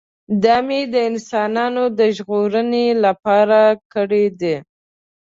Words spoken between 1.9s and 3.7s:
د ژغورنې لپاره